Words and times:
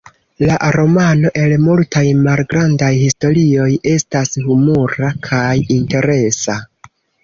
La 0.51 0.69
romano 0.75 1.31
el 1.41 1.53
multaj 1.65 2.03
malgrandaj 2.23 2.91
historioj 3.03 3.69
estas 3.95 4.35
humura 4.49 5.15
kaj 5.31 5.57
interesa. 5.81 6.63